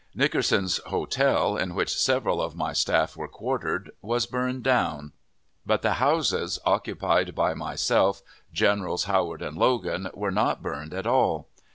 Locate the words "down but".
4.63-5.83